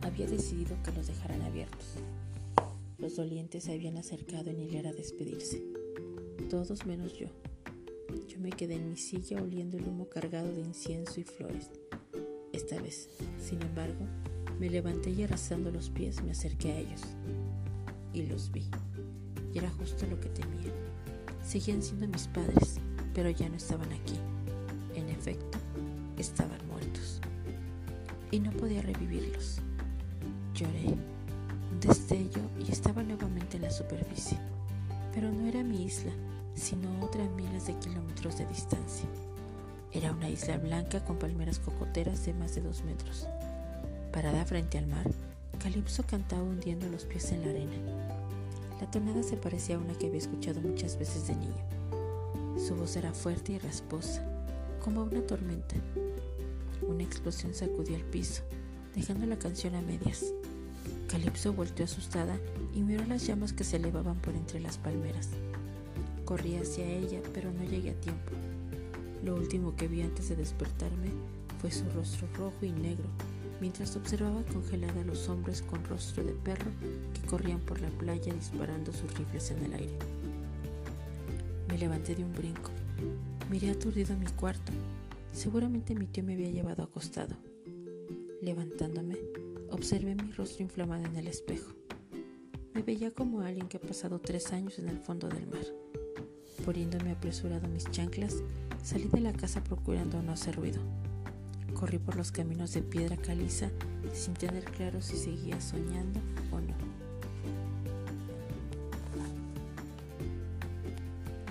[0.02, 1.96] había decidido que los dejaran abiertos.
[2.98, 5.62] Los dolientes se habían acercado en hilera a despedirse,
[6.50, 7.28] todos menos yo.
[8.28, 11.70] Yo me quedé en mi silla oliendo el humo cargado de incienso y flores.
[12.54, 14.06] Esta vez, sin embargo,
[14.60, 17.02] me levanté y arrastrando los pies me acerqué a ellos.
[18.14, 18.70] Y los vi.
[19.54, 20.72] Y era justo lo que temía.
[21.46, 22.78] Seguían siendo mis padres,
[23.14, 24.16] pero ya no estaban aquí.
[24.96, 25.58] En efecto,
[26.18, 26.65] estaban
[28.36, 29.62] y no podía revivirlos.
[30.54, 30.88] Lloré,
[31.72, 34.38] un destello y estaba nuevamente en la superficie.
[35.14, 36.12] Pero no era mi isla,
[36.54, 39.08] sino otra a miles de kilómetros de distancia.
[39.94, 43.26] Era una isla blanca con palmeras cocoteras de más de dos metros.
[44.12, 45.10] Parada frente al mar,
[45.58, 47.78] Calipso cantaba hundiendo los pies en la arena.
[48.82, 51.64] La tonada se parecía a una que había escuchado muchas veces de niño.
[52.58, 54.22] Su voz era fuerte y rasposa,
[54.84, 55.78] como una tormenta,
[56.82, 58.44] una explosión sacudió el piso,
[58.96, 60.26] dejando la canción a medias.
[61.08, 62.38] Calipso volteó asustada
[62.74, 65.30] y miró las llamas que se elevaban por entre las palmeras.
[66.26, 68.32] Corrí hacia ella, pero no llegué a tiempo.
[69.24, 71.10] Lo último que vi antes de despertarme
[71.60, 73.06] fue su rostro rojo y negro,
[73.62, 76.72] mientras observaba congelada a los hombres con rostro de perro
[77.14, 79.98] que corrían por la playa disparando sus rifles en el aire.
[81.68, 82.72] Me levanté de un brinco.
[83.50, 84.72] Miré aturdido a mi cuarto
[85.36, 87.36] Seguramente mi tío me había llevado acostado.
[88.42, 89.18] Levantándome,
[89.70, 91.74] observé mi rostro inflamado en el espejo.
[92.74, 95.66] Me veía como alguien que ha pasado tres años en el fondo del mar.
[96.64, 98.38] Poniéndome apresurado mis chanclas,
[98.82, 100.80] salí de la casa procurando no hacer ruido.
[101.74, 103.70] Corrí por los caminos de piedra caliza
[104.14, 106.22] sin tener claro si seguía soñando
[106.54, 106.74] o no.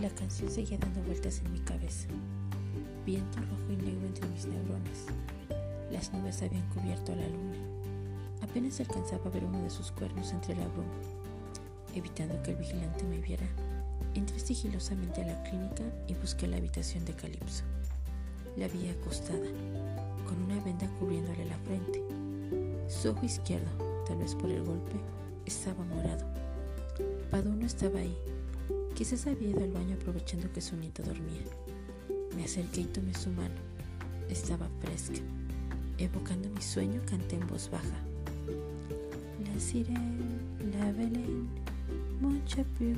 [0.01, 2.09] La canción seguía dando vueltas en mi cabeza
[3.05, 5.07] viento rojo y negro entre mis neuronas.
[5.90, 7.57] Las nubes habían cubierto a la luna.
[8.43, 10.93] Apenas alcanzaba a ver uno de sus cuernos entre la bruma.
[11.95, 13.47] Evitando que el vigilante me viera,
[14.14, 17.64] entré sigilosamente a la clínica y busqué la habitación de Calipso.
[18.57, 19.47] La vi acostada,
[20.27, 22.03] con una venda cubriéndole la frente.
[22.88, 23.71] Su ojo izquierdo,
[24.07, 24.97] tal vez por el golpe,
[25.47, 26.25] estaba morado.
[27.31, 28.17] Paduno estaba ahí.
[28.95, 31.43] Quizás había ido al baño aprovechando que su nieta dormía.
[32.37, 33.55] Me acerqué y tomé su mano.
[34.29, 35.20] Estaba fresca.
[35.99, 38.01] Evocando mi sueño, canté en voz baja.
[39.44, 40.27] La sirena,
[40.77, 41.49] la Belén,
[42.20, 42.97] mucha più,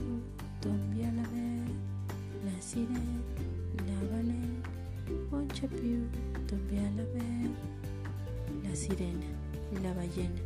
[0.60, 1.68] tombe a la ver.
[2.44, 3.00] La sirena,
[3.86, 4.62] la Belén,
[5.30, 6.06] mucha più,
[6.48, 7.50] tombe a la ver.
[8.64, 9.26] La sirena,
[9.82, 10.40] la ballena,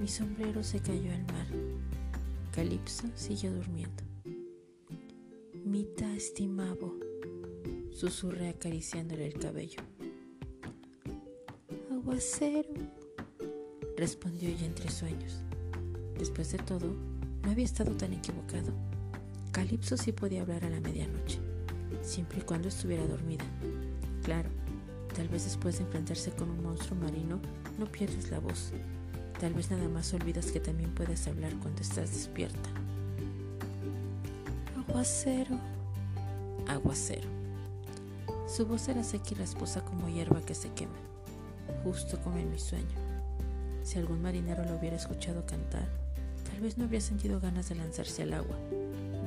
[0.00, 1.46] mi sombrero se cayó al mar.
[2.50, 4.02] Calipso siguió durmiendo.
[5.64, 6.93] Mita estimabo
[7.94, 9.80] susurré acariciándole el cabello.
[11.92, 12.68] Aguacero,
[13.96, 15.42] respondió ella entre sueños.
[16.18, 16.94] Después de todo,
[17.42, 18.72] no había estado tan equivocado.
[19.52, 21.38] Calipso sí podía hablar a la medianoche,
[22.02, 23.44] siempre y cuando estuviera dormida.
[24.24, 24.50] Claro,
[25.14, 27.40] tal vez después de enfrentarse con un monstruo marino
[27.78, 28.72] no pierdes la voz.
[29.38, 32.70] Tal vez nada más olvidas que también puedes hablar cuando estás despierta.
[34.76, 35.58] Aguacero.
[36.66, 37.43] Aguacero.
[38.46, 40.98] Su voz era seca y rasposa como hierba que se quema,
[41.82, 42.94] justo como en mi sueño.
[43.82, 45.88] Si algún marinero lo hubiera escuchado cantar,
[46.50, 48.56] tal vez no habría sentido ganas de lanzarse al agua.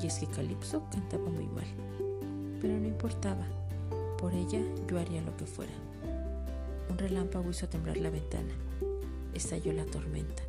[0.01, 1.65] Y es que Calipso cantaba muy mal.
[2.62, 3.45] Pero no importaba.
[4.17, 5.73] Por ella yo haría lo que fuera.
[6.89, 8.53] Un relámpago hizo temblar la ventana.
[9.34, 10.43] Estalló la tormenta.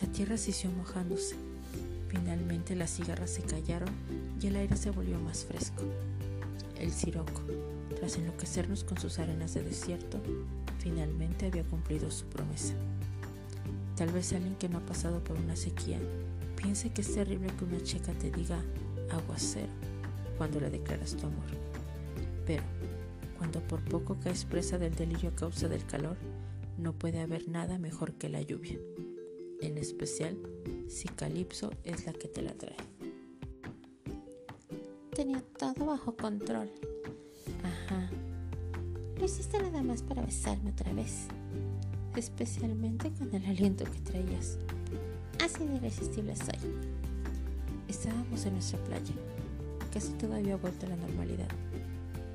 [0.00, 1.36] La tierra se hizo mojándose.
[2.08, 3.90] Finalmente las cigarras se callaron
[4.40, 5.82] y el aire se volvió más fresco.
[6.78, 7.42] El siroco,
[7.96, 10.20] tras enloquecernos con sus arenas de desierto,
[10.78, 12.74] finalmente había cumplido su promesa.
[13.96, 15.98] Tal vez alguien que no ha pasado por una sequía
[16.56, 18.62] piense que es terrible que una chica te diga
[19.10, 19.72] aguacero
[20.36, 21.46] cuando le declaras tu amor.
[22.46, 22.62] Pero
[23.38, 26.16] cuando por poco caes presa del delirio a causa del calor,
[26.78, 28.78] no puede haber nada mejor que la lluvia,
[29.60, 30.36] en especial
[30.88, 32.76] si Calipso es la que te la trae.
[35.14, 36.70] Tenía todo bajo control.
[37.66, 38.08] Ajá.
[39.18, 41.26] Lo hiciste nada más para besarme otra vez,
[42.14, 44.58] especialmente con el aliento que traías.
[45.44, 46.58] Así de irresistible soy.
[47.88, 49.14] Estábamos en nuestra playa.
[49.92, 51.48] Casi todo había vuelto a la normalidad.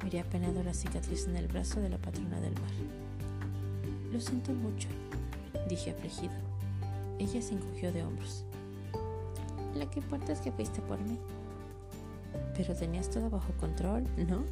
[0.04, 2.72] Miré apenado la cicatriz en el brazo de la patrona del mar.
[4.12, 4.90] Lo siento mucho,
[5.70, 6.34] dije afligido.
[7.20, 8.44] Ella se encogió de hombros.
[9.76, 11.18] Lo que importa es que fuiste por mí.
[12.58, 14.44] Pero tenías todo bajo control, ¿no?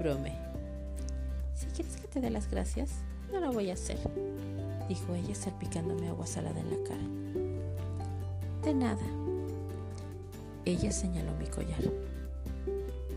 [0.00, 0.32] Brome.
[1.54, 2.88] Si quieres que te dé las gracias,
[3.30, 3.98] no lo voy a hacer,
[4.88, 7.02] dijo ella salpicándome agua salada en la cara.
[8.64, 9.04] De nada.
[10.64, 11.82] Ella señaló mi collar.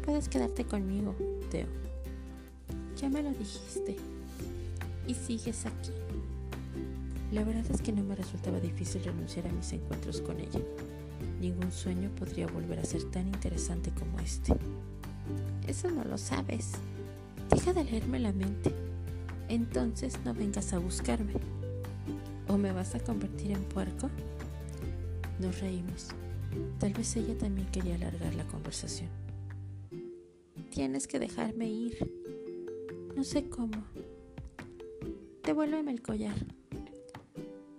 [0.04, 1.16] Puedes quedarte conmigo,
[1.50, 1.68] Teo.
[2.98, 3.96] Ya me lo dijiste
[5.08, 5.94] y sigues aquí.
[7.32, 10.60] La verdad es que no me resultaba difícil renunciar a mis encuentros con ella.
[11.40, 14.54] Ningún sueño podría volver a ser tan interesante como este.
[15.68, 16.74] Eso no lo sabes.
[17.50, 18.74] Deja de leerme la mente.
[19.50, 21.34] Entonces no vengas a buscarme.
[22.48, 24.10] ¿O me vas a convertir en puerco?
[25.40, 26.10] Nos reímos.
[26.80, 29.10] Tal vez ella también quería alargar la conversación.
[30.70, 32.12] Tienes que dejarme ir.
[33.16, 33.84] No sé cómo.
[35.44, 36.36] Devuélveme el collar.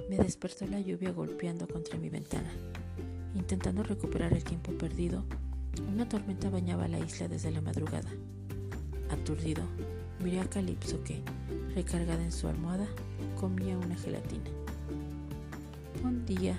[0.09, 2.53] Me despertó la lluvia golpeando contra mi ventana.
[3.35, 5.25] Intentando recuperar el tiempo perdido,
[5.83, 8.11] una tormenta bañaba la isla desde la madrugada.
[9.11, 9.63] Aturdido,
[10.23, 11.23] miré a Calipso que,
[11.75, 12.87] recargada en su almohada,
[13.41, 14.51] comía una gelatina.
[16.03, 16.59] Un día,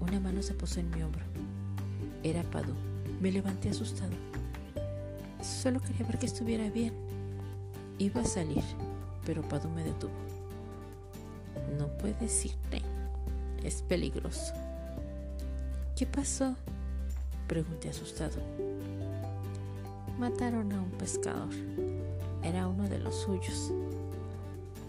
[0.00, 1.22] una mano se posó en mi hombro.
[2.22, 2.74] Era Padu.
[3.20, 4.12] Me levanté asustado.
[5.42, 6.92] Solo quería ver que estuviera bien.
[7.98, 8.64] Iba a salir,
[9.24, 10.12] pero Padu me detuvo.
[11.78, 12.82] No puedes irte.
[13.62, 14.52] Es peligroso.
[15.96, 16.56] ¿Qué pasó?
[17.48, 18.40] Pregunté asustado.
[20.18, 21.48] Mataron a un pescador.
[22.42, 23.72] Era uno de los suyos.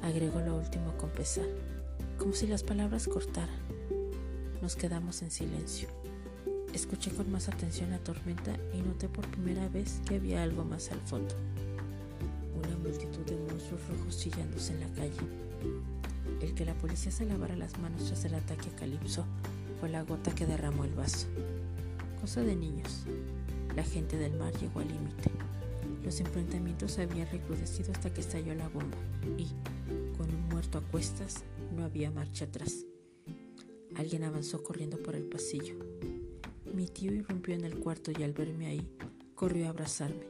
[0.01, 1.45] Agregó lo último con pesar,
[2.17, 3.59] como si las palabras cortaran.
[4.61, 5.89] Nos quedamos en silencio.
[6.73, 10.91] Escuché con más atención la tormenta y noté por primera vez que había algo más
[10.91, 11.33] al fondo
[12.55, 15.17] una multitud de monstruos rojos chillándose en la calle.
[16.41, 19.25] El que la policía se lavara las manos tras el ataque a Calipso
[19.79, 21.27] fue la gota que derramó el vaso.
[22.21, 23.03] Cosa de niños.
[23.75, 25.29] La gente del mar llegó al límite.
[26.03, 28.97] Los enfrentamientos habían recrudecido hasta que estalló la bomba
[29.37, 29.47] y,
[30.17, 31.43] con un muerto a cuestas,
[31.75, 32.85] no había marcha atrás.
[33.95, 35.75] Alguien avanzó corriendo por el pasillo.
[36.73, 38.87] Mi tío irrumpió en el cuarto y al verme ahí,
[39.33, 40.25] corrió a abrazarme.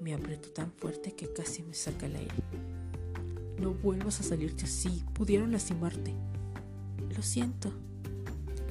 [0.00, 2.34] Me apretó tan fuerte que casi me saca el aire.
[3.58, 6.14] No vuelvas a salirte así, pudieron lastimarte.
[7.14, 7.72] Lo siento.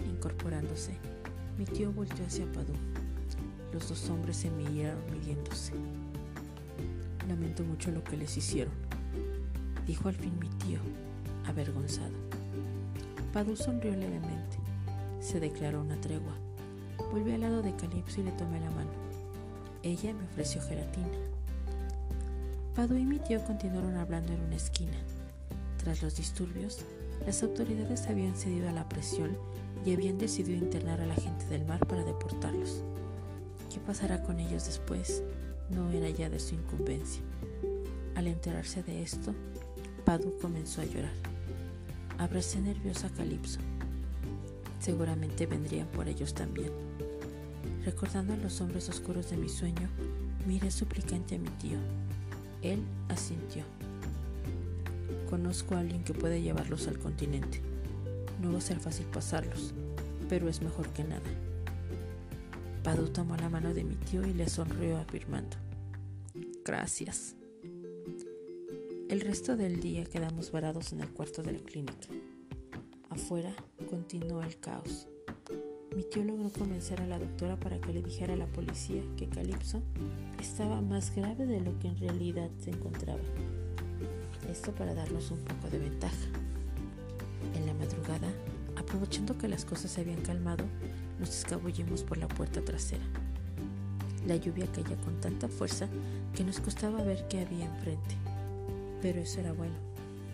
[0.09, 0.97] Incorporándose,
[1.60, 2.72] mi tío volvió hacia Padú.
[3.74, 5.74] Los dos hombres se miraron midiéndose.
[7.28, 8.74] Lamento mucho lo que les hicieron,
[9.86, 10.80] dijo al fin mi tío,
[11.45, 12.13] avergonzado.
[13.34, 14.58] Padú sonrió levemente.
[15.19, 16.34] Se declaró una tregua.
[17.12, 18.91] Volví al lado de Calipso y le tomé la mano.
[19.84, 21.10] Ella me ofreció gelatina.
[22.74, 24.98] Padu y mi tío continuaron hablando en una esquina.
[25.78, 26.86] Tras los disturbios,
[27.26, 29.38] las autoridades habían cedido a la presión
[29.86, 32.84] y habían decidido internar a la gente del mar para deportarlos.
[33.73, 35.23] ¿Qué pasará con ellos después?
[35.69, 37.21] No era ya de su incumbencia.
[38.15, 39.34] Al enterarse de esto,
[40.05, 41.13] Padu comenzó a llorar.
[42.17, 43.59] Abracé nerviosa a Calipso.
[44.80, 46.71] Seguramente vendrían por ellos también.
[47.86, 49.89] Recordando a los hombres oscuros de mi sueño,
[50.45, 51.77] miré suplicante a mi tío.
[52.61, 53.63] Él asintió.
[55.30, 57.61] Conozco a alguien que puede llevarlos al continente.
[58.41, 59.73] No va a ser fácil pasarlos,
[60.29, 61.29] pero es mejor que nada.
[62.83, 65.57] Padu tomó la mano de mi tío y le sonrió afirmando.
[66.63, 67.35] Gracias.
[69.09, 72.07] El resto del día quedamos varados en el cuarto de la clínica.
[73.09, 73.53] Afuera
[73.89, 75.07] continuó el caos.
[75.95, 79.27] Mi tío logró convencer a la doctora para que le dijera a la policía que
[79.27, 79.81] Calipso
[80.39, 83.19] estaba más grave de lo que en realidad se encontraba.
[84.49, 86.38] Esto para darnos un poco de ventaja.
[89.10, 90.66] Aprovechando que las cosas se habían calmado,
[91.20, 93.03] nos escabullimos por la puerta trasera.
[94.28, 95.88] La lluvia caía con tanta fuerza
[96.36, 98.16] que nos costaba ver qué había enfrente.
[99.01, 99.74] Pero eso era bueno,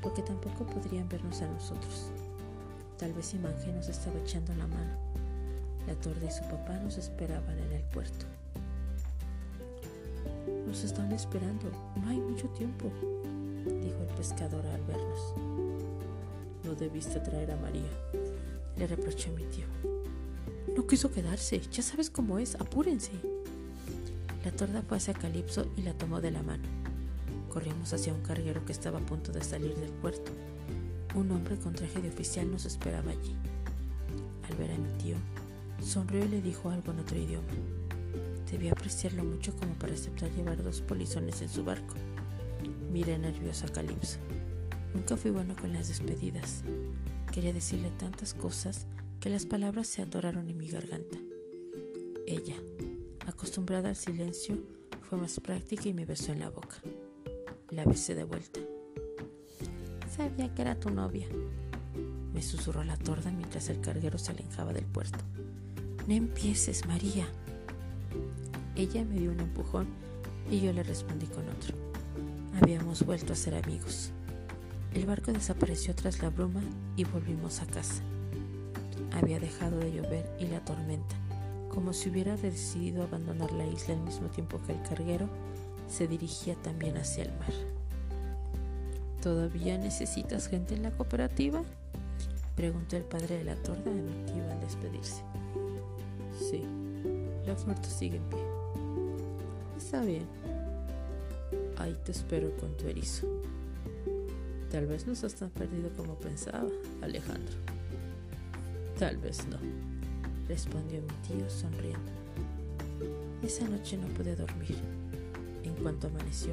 [0.02, 2.12] porque tampoco podrían vernos a nosotros.
[3.00, 4.98] Tal vez Imanje nos estaba echando la mano.
[5.88, 8.26] La torda y su papá nos esperaban en el puerto.
[10.68, 12.92] Nos están esperando, no hay mucho tiempo,
[13.64, 15.34] dijo el pescador al vernos.
[16.66, 17.88] No debiste traer a María,
[18.78, 19.66] le reprochó mi tío.
[20.76, 23.12] No quiso quedarse, ya sabes cómo es, apúrense.
[24.44, 26.64] La torda fue hacia Calipso y la tomó de la mano.
[27.50, 30.32] Corrimos hacia un carguero que estaba a punto de salir del puerto.
[31.16, 33.36] Un hombre con traje de oficial nos esperaba allí.
[34.50, 35.16] Al ver a mi tío,
[35.82, 37.48] sonrió y le dijo algo en otro idioma.
[38.52, 41.96] Debía apreciarlo mucho como para aceptar llevar dos polizones en su barco.
[42.92, 44.18] Miré nervioso a Calipso.
[44.94, 46.64] Nunca fui bueno con las despedidas.
[47.36, 48.88] Quería decirle tantas cosas
[49.20, 51.18] que las palabras se atoraron en mi garganta.
[52.26, 52.56] Ella,
[53.28, 54.58] acostumbrada al silencio,
[55.02, 56.78] fue más práctica y me besó en la boca.
[57.72, 58.62] La besé de vuelta.
[60.10, 61.28] Sabía que era tu novia.
[62.34, 65.20] Me susurró la torda mientras el carguero se alejaba del puerto.
[66.08, 67.28] No empieces, María.
[68.78, 69.88] Ella me dio un empujón
[70.50, 71.76] y yo le respondí con otro.
[72.62, 74.14] Habíamos vuelto a ser amigos.
[74.96, 76.62] El barco desapareció tras la bruma
[76.96, 78.02] y volvimos a casa.
[79.12, 81.18] Había dejado de llover y la tormenta,
[81.68, 85.28] como si hubiera decidido abandonar la isla al mismo tiempo que el carguero
[85.90, 87.52] se dirigía también hacia el mar.
[89.22, 91.62] ¿Todavía necesitas gente en la cooperativa?
[92.56, 95.22] Preguntó el padre de la torda a mi tío al despedirse.
[96.40, 96.64] Sí,
[97.46, 98.40] la oferta sigue en pie.
[99.78, 100.26] Está bien.
[101.78, 103.28] Ahí te espero con tu erizo.
[104.76, 106.68] Tal vez no estás tan perdido como pensaba,
[107.02, 107.56] Alejandro.
[109.00, 109.58] Tal vez no,
[110.50, 112.12] respondió mi tío sonriendo.
[113.42, 114.76] Esa noche no pude dormir.
[115.64, 116.52] En cuanto amaneció,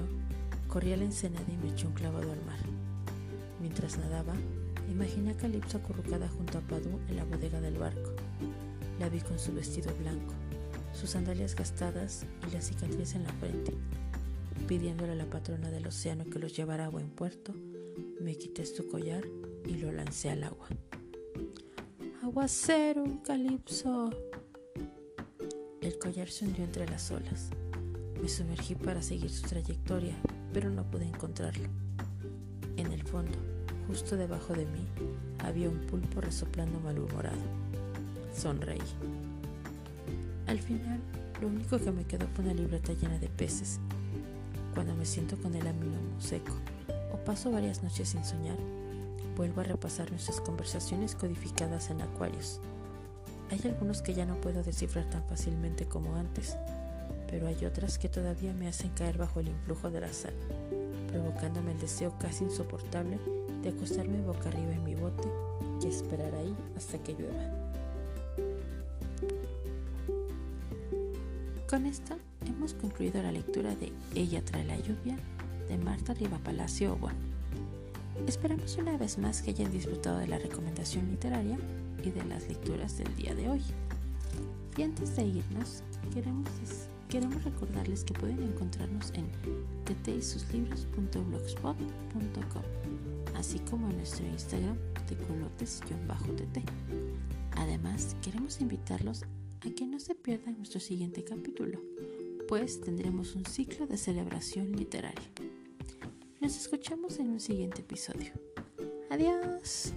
[0.69, 2.61] corrí a la ensenada y me eché un clavado al mar.
[3.61, 4.35] Mientras nadaba,
[4.89, 8.13] imaginé a Calipso acurrucada junto a Padú en la bodega del barco.
[9.01, 10.33] La vi con su vestido blanco,
[10.93, 13.75] sus sandalias gastadas y la cicatriz en la frente.
[14.69, 17.53] Pidiéndole a la patrona del océano que los llevara a buen puerto,
[18.23, 19.25] me quité su collar
[19.67, 20.69] y lo lancé al agua.
[22.23, 24.11] ¡Aguacero, Calipso!
[25.81, 27.51] El collar se hundió entre las olas.
[28.23, 30.15] Me sumergí para seguir su trayectoria,
[30.53, 31.69] pero no pude encontrarlo.
[32.77, 33.37] En el fondo,
[33.89, 34.87] justo debajo de mí,
[35.41, 37.43] había un pulpo resoplando malhumorado.
[38.33, 38.79] Sonreí.
[40.47, 41.01] Al final,
[41.41, 43.81] lo único que me quedó fue una libreta llena de peces.
[44.75, 46.55] Cuando me siento con el ánimo seco,
[47.13, 48.57] o paso varias noches sin soñar,
[49.37, 52.61] vuelvo a repasar nuestras conversaciones codificadas en acuarios.
[53.51, 56.57] Hay algunos que ya no puedo descifrar tan fácilmente como antes,
[57.29, 60.35] pero hay otras que todavía me hacen caer bajo el influjo de la sal,
[61.09, 63.19] provocándome el deseo casi insoportable
[63.63, 65.29] de acostarme boca arriba en mi bote
[65.83, 67.63] y esperar ahí hasta que llueva.
[71.69, 75.17] Con esto hemos concluido la lectura de Ella trae la lluvia
[75.69, 77.13] de Marta Riva Palacio Obon.
[78.27, 81.59] Esperamos una vez más que hayan disfrutado de la recomendación literaria
[82.05, 83.63] y de las lecturas del día de hoy.
[84.77, 85.83] Y antes de irnos,
[86.13, 86.51] queremos,
[87.09, 89.27] queremos recordarles que pueden encontrarnos en
[89.85, 92.63] teteisuslibros.blogspot.com,
[93.37, 94.77] así como en nuestro Instagram
[95.09, 96.59] de colotes-tt.
[97.57, 99.25] Además, queremos invitarlos
[99.61, 101.79] a que no se pierdan nuestro siguiente capítulo,
[102.49, 105.31] pues tendremos un ciclo de celebración literaria.
[106.41, 108.33] Nos escuchamos en un siguiente episodio.
[109.11, 109.93] Adiós.